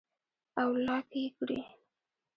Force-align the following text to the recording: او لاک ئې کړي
او 0.61 0.69
لاک 0.85 1.09
ئې 1.19 1.25
کړي 1.37 1.59